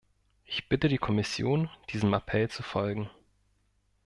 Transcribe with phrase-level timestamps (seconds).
[0.45, 3.07] Ich bitte die Kommission, diesem Appell zu folgen!